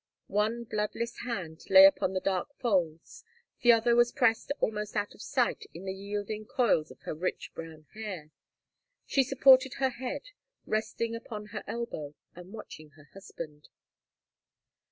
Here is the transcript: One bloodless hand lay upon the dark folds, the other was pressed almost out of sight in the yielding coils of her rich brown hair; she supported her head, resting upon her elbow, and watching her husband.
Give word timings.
One 0.33 0.63
bloodless 0.63 1.19
hand 1.19 1.69
lay 1.69 1.85
upon 1.85 2.13
the 2.13 2.19
dark 2.19 2.55
folds, 2.57 3.23
the 3.61 3.71
other 3.71 3.95
was 3.95 4.11
pressed 4.11 4.51
almost 4.59 4.95
out 4.95 5.13
of 5.13 5.21
sight 5.21 5.67
in 5.75 5.85
the 5.85 5.93
yielding 5.93 6.47
coils 6.47 6.89
of 6.89 7.01
her 7.01 7.13
rich 7.13 7.51
brown 7.53 7.85
hair; 7.93 8.31
she 9.05 9.21
supported 9.23 9.75
her 9.75 9.89
head, 9.89 10.31
resting 10.65 11.13
upon 11.15 11.45
her 11.53 11.63
elbow, 11.67 12.15
and 12.35 12.51
watching 12.51 12.89
her 12.95 13.09
husband. 13.13 13.69